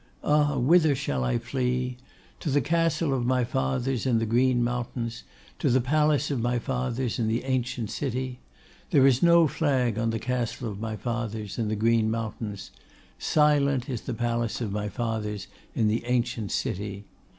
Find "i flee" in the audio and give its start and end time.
1.23-1.95